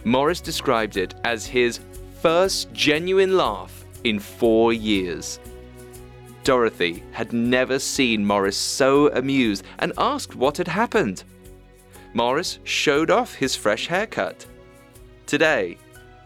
[0.03, 1.79] Morris described it as his
[2.21, 5.39] first genuine laugh in four years.
[6.43, 11.23] Dorothy had never seen Morris so amused and asked what had happened.
[12.13, 14.45] Morris showed off his fresh haircut.
[15.25, 15.77] Today,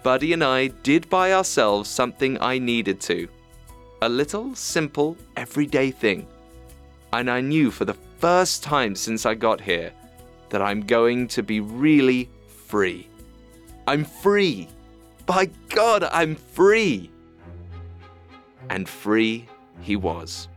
[0.02, 3.28] Buddy and I did buy ourselves something I needed to.
[4.02, 6.28] A little, simple, everyday thing.
[7.12, 9.92] And I knew for the first time since I got here
[10.50, 12.30] that I'm going to be really
[12.68, 13.08] free.
[13.88, 14.70] I'm free!
[15.26, 17.10] By God, I'm free!
[18.70, 19.48] And free
[19.82, 20.48] he was.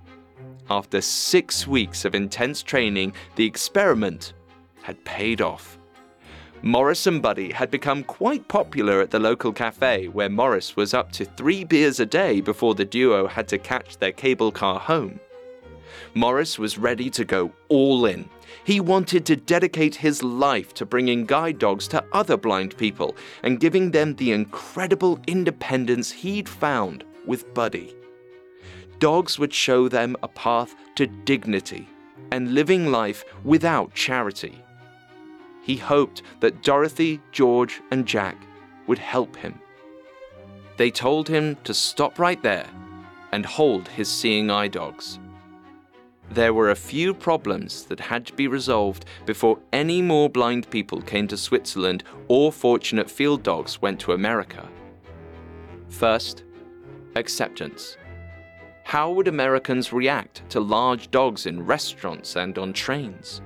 [0.70, 4.32] After six weeks of intense training, the experiment
[4.86, 5.78] had paid off.
[6.62, 11.12] Morris and Buddy had become quite popular at the local cafe, where Morris was up
[11.12, 15.20] to three beers a day before the duo had to catch their cable car home.
[16.14, 18.28] Morris was ready to go all in.
[18.64, 23.60] He wanted to dedicate his life to bringing guide dogs to other blind people and
[23.60, 27.96] giving them the incredible independence he'd found with Buddy
[28.98, 31.86] dogs would show them a path to dignity
[32.32, 34.62] and living life without charity.
[35.66, 38.36] He hoped that Dorothy, George, and Jack
[38.86, 39.58] would help him.
[40.76, 42.68] They told him to stop right there
[43.32, 45.18] and hold his seeing eye dogs.
[46.30, 51.02] There were a few problems that had to be resolved before any more blind people
[51.02, 54.68] came to Switzerland or fortunate field dogs went to America.
[55.88, 56.44] First,
[57.16, 57.96] acceptance.
[58.84, 63.40] How would Americans react to large dogs in restaurants and on trains?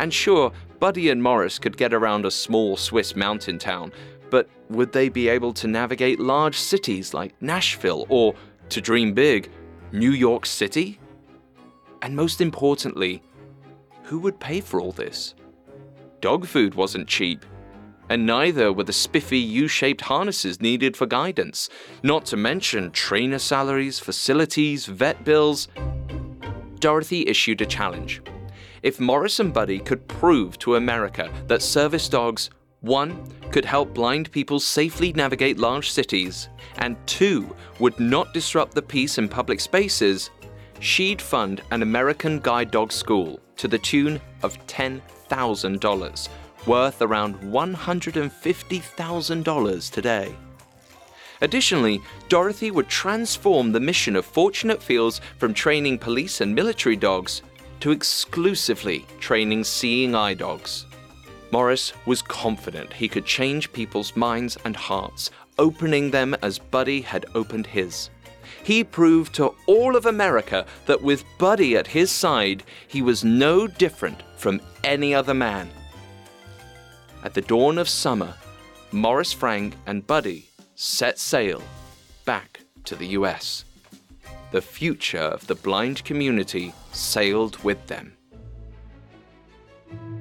[0.00, 3.92] And sure, Buddy and Morris could get around a small Swiss mountain town,
[4.30, 8.34] but would they be able to navigate large cities like Nashville or,
[8.68, 9.50] to dream big,
[9.92, 11.00] New York City?
[12.02, 13.22] And most importantly,
[14.04, 15.34] who would pay for all this?
[16.20, 17.44] Dog food wasn't cheap,
[18.08, 21.68] and neither were the spiffy U shaped harnesses needed for guidance,
[22.02, 25.68] not to mention trainer salaries, facilities, vet bills.
[26.78, 28.22] Dorothy issued a challenge.
[28.82, 32.50] If Morris and Buddy could prove to America that service dogs,
[32.80, 38.82] one, could help blind people safely navigate large cities, and two, would not disrupt the
[38.82, 40.30] peace in public spaces,
[40.78, 46.28] she'd fund an American guide dog school to the tune of $10,000
[46.66, 50.36] worth around $150,000 today.
[51.40, 57.42] Additionally, Dorothy would transform the mission of Fortunate Fields from training police and military dogs
[57.80, 60.86] to exclusively training seeing eye dogs.
[61.50, 67.26] Morris was confident he could change people's minds and hearts, opening them as Buddy had
[67.34, 68.10] opened his.
[68.62, 73.66] He proved to all of America that with Buddy at his side, he was no
[73.66, 75.70] different from any other man.
[77.24, 78.34] At the dawn of summer,
[78.92, 81.62] Morris Frank and Buddy set sail
[82.24, 83.64] back to the US.
[84.50, 88.14] The future of the blind community sailed with them.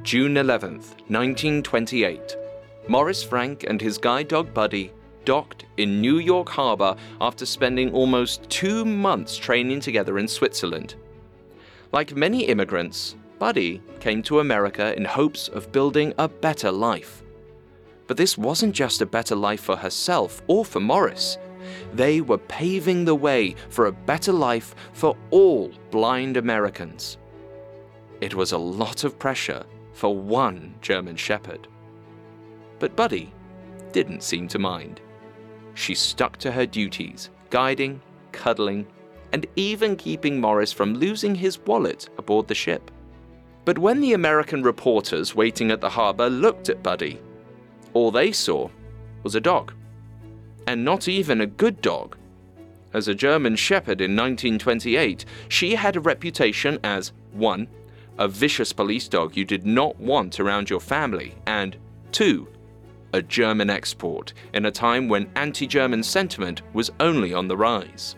[0.04, 2.36] June 11th, 1928.
[2.90, 4.92] Morris Frank and his guide dog Buddy
[5.24, 10.96] docked in New York Harbor after spending almost two months training together in Switzerland.
[11.94, 17.24] Like many immigrants, Buddy came to America in hopes of building a better life.
[18.08, 21.38] But this wasn't just a better life for herself or for Morris.
[21.94, 27.18] They were paving the way for a better life for all blind Americans.
[28.22, 31.68] It was a lot of pressure for one German Shepherd.
[32.80, 33.34] But Buddy
[33.92, 35.02] didn't seem to mind.
[35.74, 38.02] She stuck to her duties, guiding,
[38.32, 38.88] cuddling,
[39.32, 42.92] and even keeping Morris from losing his wallet aboard the ship.
[43.66, 47.20] But when the American reporters waiting at the harbour looked at Buddy,
[47.94, 48.70] all they saw
[49.24, 49.74] was a dog.
[50.68, 52.18] And not even a good dog.
[52.94, 57.68] As a German Shepherd in 1928, she had a reputation as 1.
[58.20, 61.78] A vicious police dog you did not want around your family, and
[62.12, 62.48] 2.
[63.14, 68.16] A German export in a time when anti German sentiment was only on the rise.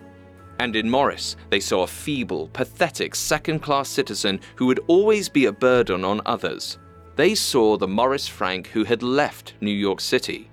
[0.60, 5.46] And in Morris, they saw a feeble, pathetic second class citizen who would always be
[5.46, 6.80] a burden on others.
[7.16, 10.50] They saw the Morris Frank who had left New York City,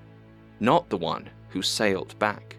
[0.60, 2.56] not the one who sailed back.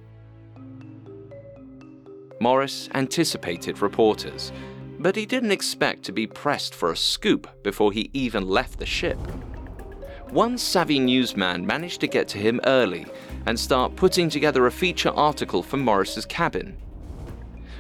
[2.40, 4.52] Morris anticipated reporters,
[4.98, 8.88] but he didn't expect to be pressed for a scoop before he even left the
[8.88, 9.20] ship.
[10.32, 13.06] one savvy newsman managed to get to him early
[13.46, 16.76] and start putting together a feature article for Morris's cabin.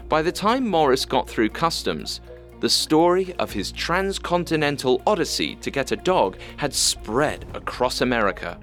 [0.07, 2.21] By the time Morris got through customs,
[2.59, 8.59] the story of his transcontinental odyssey to get a dog had spread across America.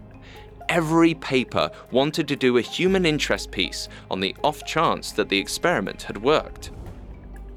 [0.69, 5.39] Every paper wanted to do a human interest piece on the off chance that the
[5.39, 6.71] experiment had worked.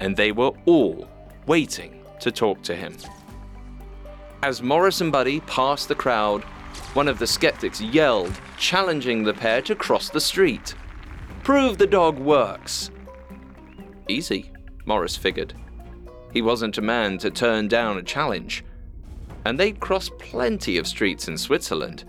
[0.00, 1.08] And they were all
[1.46, 2.96] waiting to talk to him.
[4.42, 6.44] As Morris and Buddy passed the crowd,
[6.94, 10.74] one of the skeptics yelled, challenging the pair to cross the street.
[11.42, 12.90] Prove the dog works.
[14.08, 14.52] Easy,
[14.84, 15.54] Morris figured.
[16.32, 18.64] He wasn't a man to turn down a challenge.
[19.44, 22.04] And they'd crossed plenty of streets in Switzerland,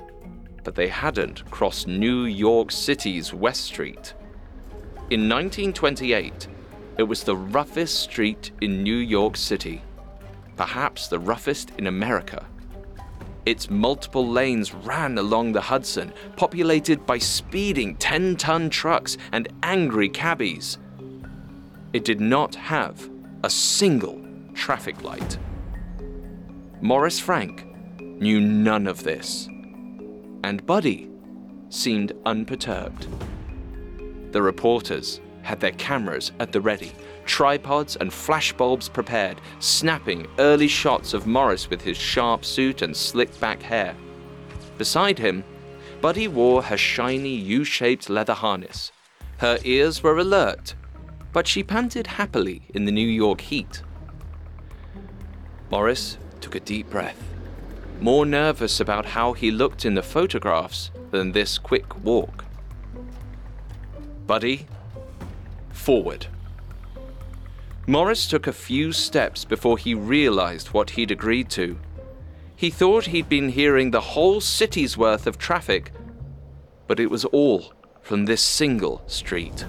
[0.69, 4.13] but they hadn't crossed New York City's West Street.
[5.09, 6.47] In 1928,
[6.99, 9.81] it was the roughest street in New York City,
[10.57, 12.45] perhaps the roughest in America.
[13.47, 20.07] Its multiple lanes ran along the Hudson, populated by speeding 10 ton trucks and angry
[20.07, 20.77] cabbies.
[21.93, 23.09] It did not have
[23.43, 25.39] a single traffic light.
[26.79, 27.65] Morris Frank
[27.99, 29.49] knew none of this,
[30.43, 31.09] and Buddy
[31.69, 33.07] seemed unperturbed.
[34.31, 36.91] The reporters had their cameras at the ready,
[37.25, 43.39] tripods and flashbulbs prepared, snapping early shots of Morris with his sharp suit and slick
[43.39, 43.95] back hair.
[44.77, 45.43] Beside him,
[46.01, 48.91] Buddy wore her shiny U shaped leather harness.
[49.37, 50.75] Her ears were alert
[51.31, 53.83] but she panted happily in the New York heat.
[55.69, 57.28] Morris took a deep breath,
[58.01, 62.45] more nervous about how he looked in the photographs than this quick walk.
[64.25, 64.67] Buddy,
[65.71, 66.27] forward.
[67.87, 71.79] Morris took a few steps before he realized what he'd agreed to.
[72.55, 75.91] He thought he'd been hearing the whole city's worth of traffic,
[76.87, 79.65] but it was all from this single street.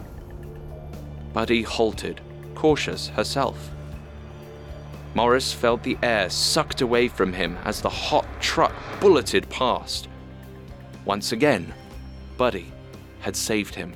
[1.33, 2.21] Buddy halted,
[2.55, 3.71] cautious herself.
[5.15, 10.09] Morris felt the air sucked away from him as the hot truck bulleted past.
[11.05, 11.75] Once again,
[12.37, 12.73] Buddy
[13.21, 13.95] had saved him.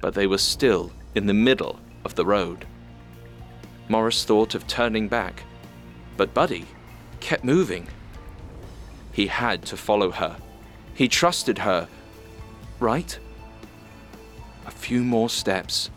[0.00, 2.66] But they were still in the middle of the road.
[3.88, 5.42] Morris thought of turning back,
[6.16, 6.66] but Buddy
[7.20, 7.88] kept moving.
[9.12, 10.36] He had to follow her.
[10.94, 11.88] He trusted her,
[12.78, 13.18] right?
[14.66, 15.90] A few more steps.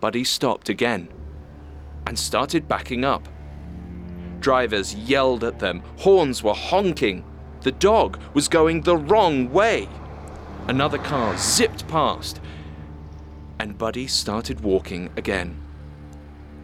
[0.00, 1.08] Buddy stopped again
[2.06, 3.28] and started backing up.
[4.40, 7.24] Drivers yelled at them, horns were honking.
[7.62, 9.88] The dog was going the wrong way.
[10.68, 12.40] Another car zipped past,
[13.58, 15.60] and Buddy started walking again.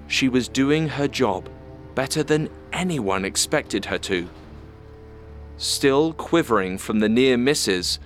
[0.06, 1.48] She was doing her job
[1.94, 4.28] better than anyone expected her to.
[5.56, 7.98] Still quivering from the near misses,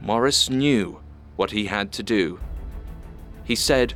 [0.00, 1.00] Morris knew
[1.36, 2.38] what he had to do.
[3.44, 3.94] He said,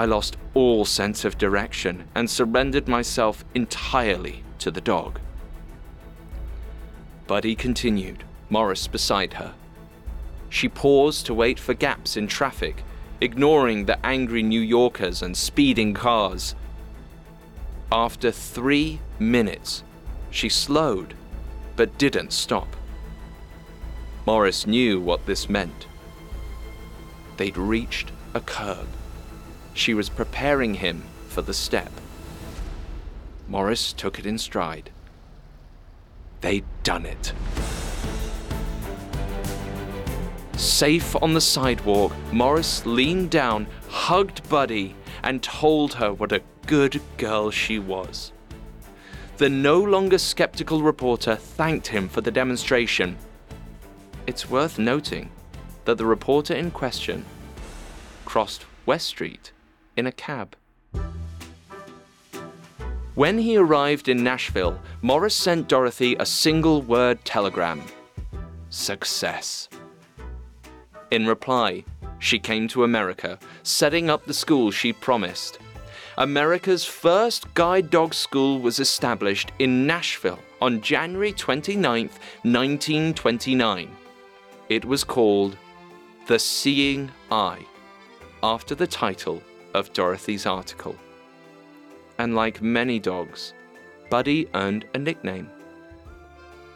[0.00, 5.20] I lost all sense of direction and surrendered myself entirely to the dog.
[7.26, 9.52] Buddy continued, Morris beside her.
[10.48, 12.82] She paused to wait for gaps in traffic,
[13.20, 16.54] ignoring the angry New Yorkers and speeding cars.
[17.92, 19.84] After three minutes,
[20.30, 21.12] she slowed,
[21.76, 22.74] but didn't stop.
[24.26, 25.86] Morris knew what this meant
[27.36, 28.88] they'd reached a curb.
[29.74, 31.90] She was preparing him for the step.
[33.48, 34.90] Morris took it in stride.
[36.40, 37.32] They'd done it.
[40.56, 47.00] Safe on the sidewalk, Morris leaned down, hugged Buddy, and told her what a good
[47.16, 48.32] girl she was.
[49.38, 53.16] The no longer skeptical reporter thanked him for the demonstration.
[54.26, 55.30] It's worth noting
[55.86, 57.24] that the reporter in question
[58.26, 59.52] crossed West Street
[60.00, 60.56] in a cab.
[63.14, 67.82] When he arrived in Nashville, Morris sent Dorothy a single word telegram
[68.70, 69.68] Success.
[71.10, 71.84] In reply,
[72.18, 75.58] she came to America, setting up the school she promised.
[76.16, 82.08] America's first guide dog school was established in Nashville on January 29,
[82.42, 83.90] 1929.
[84.68, 85.56] It was called
[86.26, 87.66] The Seeing Eye
[88.42, 89.42] after the title
[89.74, 90.96] of Dorothy's article.
[92.18, 93.54] And like many dogs,
[94.10, 95.48] Buddy earned a nickname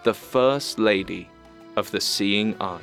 [0.04, 1.28] the First Lady
[1.76, 2.80] of the Seeing Eye.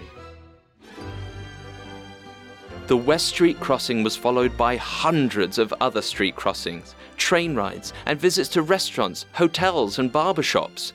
[2.87, 8.19] The West Street crossing was followed by hundreds of other street crossings, train rides, and
[8.19, 10.93] visits to restaurants, hotels, and barbershops.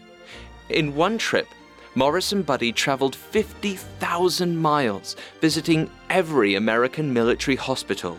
[0.69, 1.47] In one trip,
[1.95, 8.19] Morris and Buddy traveled 50,000 miles, visiting every American military hospital.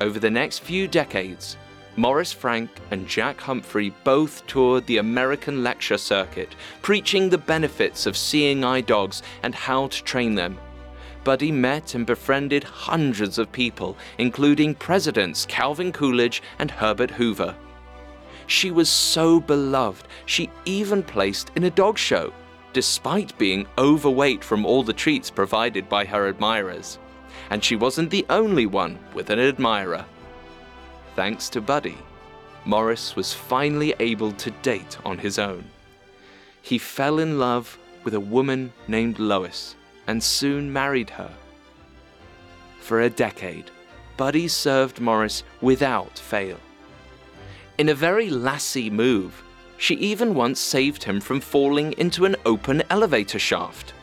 [0.00, 1.58] Over the next few decades,
[1.96, 8.16] Morris Frank and Jack Humphrey both toured the American lecture circuit, preaching the benefits of
[8.16, 10.58] seeing eye dogs and how to train them.
[11.22, 17.54] Buddy met and befriended hundreds of people, including Presidents Calvin Coolidge and Herbert Hoover.
[18.46, 22.32] She was so beloved, she even placed in a dog show,
[22.72, 26.98] despite being overweight from all the treats provided by her admirers.
[27.50, 30.04] And she wasn't the only one with an admirer.
[31.16, 31.98] Thanks to Buddy,
[32.64, 35.64] Morris was finally able to date on his own.
[36.62, 39.74] He fell in love with a woman named Lois
[40.06, 41.30] and soon married her.
[42.80, 43.70] For a decade,
[44.16, 46.58] Buddy served Morris without fail.
[47.78, 49.42] In a very lassie move,
[49.78, 53.94] she even once saved him from falling into an open elevator shaft.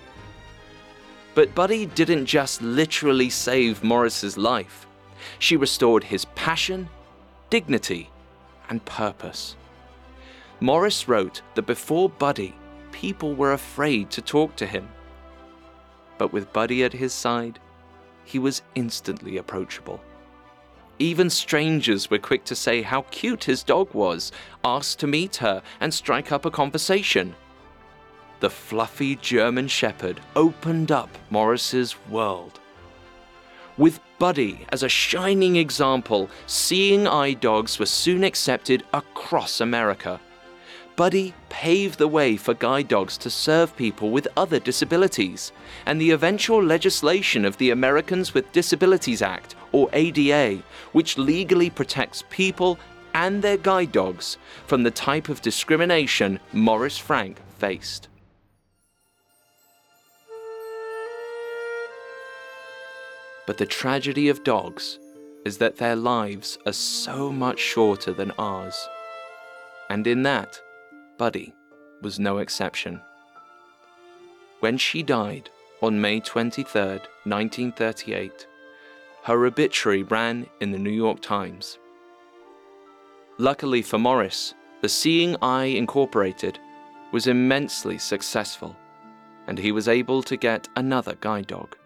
[1.38, 4.88] But Buddy didn't just literally save Morris's life.
[5.38, 6.90] She restored his passion,
[7.52, 8.10] dignity,
[8.70, 9.56] and purpose.
[10.62, 12.56] Morris wrote that before Buddy,
[12.92, 14.90] people were afraid to talk to him.
[16.18, 17.60] But with Buddy at his side,
[18.26, 20.02] he was instantly approachable.
[20.98, 24.32] Even strangers were quick to say how cute his dog was,
[24.64, 27.36] ask to meet her, and strike up a conversation.
[28.40, 32.60] The fluffy German Shepherd opened up Morris's world.
[33.78, 40.20] With Buddy as a shining example, seeing eye dogs were soon accepted across America.
[40.96, 45.52] Buddy paved the way for guide dogs to serve people with other disabilities,
[45.86, 50.62] and the eventual legislation of the Americans with Disabilities Act, or ADA,
[50.92, 52.78] which legally protects people
[53.14, 58.10] and their guide dogs from the type of discrimination Morris Frank faced.
[63.48, 65.00] But the tragedy of dogs
[65.46, 68.88] is that their lives are so much shorter than ours.
[69.90, 70.62] And in that,
[71.18, 71.56] Buddy
[72.02, 73.02] was no exception.
[74.60, 75.50] When she died
[75.82, 78.48] on May 23, 1938,
[79.24, 81.80] her obituary ran in the New York Times.
[83.38, 86.60] Luckily for Morris, the Seeing Eye Incorporated
[87.14, 88.76] was immensely successful,
[89.48, 91.78] and he was able to get another guide dog.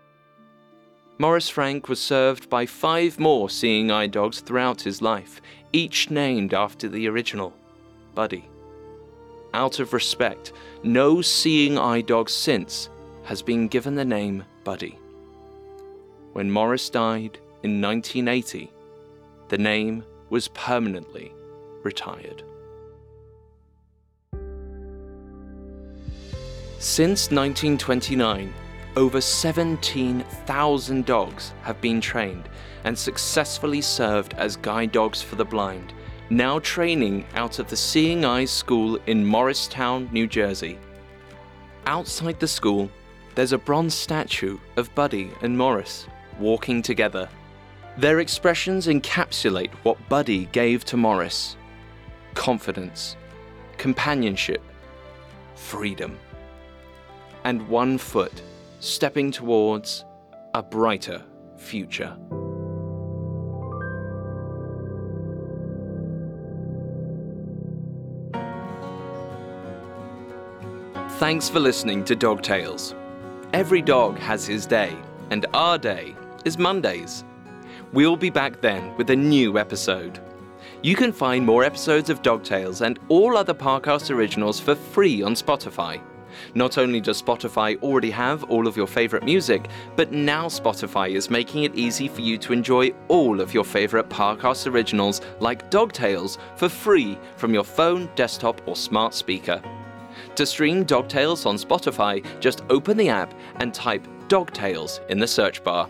[1.22, 5.40] Morris Frank was served by five more seeing eye dogs throughout his life,
[5.72, 7.54] each named after the original,
[8.16, 8.50] Buddy.
[9.54, 10.52] Out of respect,
[10.82, 12.90] no seeing eye dog since
[13.22, 14.98] has been given the name Buddy.
[16.34, 18.72] When Morris died in 1980,
[19.50, 21.32] the name was permanently
[21.84, 22.42] retired.
[26.80, 28.52] Since 1929,
[28.96, 32.50] over 17,000 dogs have been trained
[32.84, 35.94] and successfully served as guide dogs for the blind,
[36.30, 40.78] now training out of the Seeing Eyes School in Morristown, New Jersey.
[41.86, 42.90] Outside the school,
[43.36, 47.30] there's a bronze statue of Buddy and Morris walking together.
[47.98, 51.56] Their expressions encapsulate what Buddy gave to Morris
[52.34, 53.18] confidence,
[53.78, 54.62] companionship,
[55.56, 56.18] freedom,
[57.44, 58.42] and one foot
[58.82, 60.06] stepping towards
[60.56, 61.24] a brighter
[61.56, 62.18] future.
[71.20, 72.96] Thanks for listening to Dog Tales.
[73.54, 74.98] Every dog has his day,
[75.30, 77.24] and our day is Mondays.
[77.94, 80.20] We'll be back then with a new episode.
[80.82, 85.22] You can find more episodes of Dog Tales and all other Parcast originals for free
[85.22, 86.02] on Spotify.
[86.56, 91.30] Not only does Spotify already have all of your favorite music, but now Spotify is
[91.30, 95.94] making it easy for you to enjoy all of your favorite Parcast originals like Dog
[95.94, 99.62] Tales for free from your phone, desktop, or smart speaker.
[100.36, 105.20] To stream Dog Tales on Spotify, just open the app and type Dog Tales in
[105.20, 105.90] the search bar.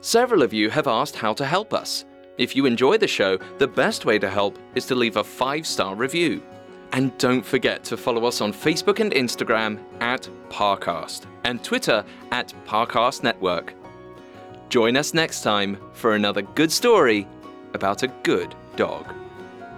[0.00, 2.04] Several of you have asked how to help us.
[2.36, 5.66] If you enjoy the show, the best way to help is to leave a five
[5.66, 6.42] star review.
[6.94, 12.54] And don't forget to follow us on Facebook and Instagram at Parcast and Twitter at
[12.68, 13.74] Parcast Network.
[14.68, 17.26] Join us next time for another good story
[17.74, 19.12] about a good dog.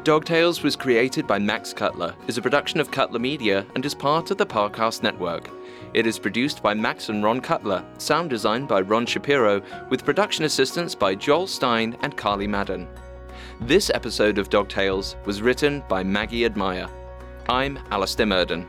[0.04, 3.94] Dog Tales was created by Max Cutler, is a production of Cutler Media, and is
[3.94, 5.48] part of the Parcast Network.
[5.94, 10.44] It is produced by Max and Ron Cutler, sound design by Ron Shapiro, with production
[10.44, 12.86] assistance by Joel Stein and Carly Madden.
[13.62, 16.90] This episode of Dog Tales was written by Maggie Admire.
[17.48, 18.66] I'm Alastair Murden.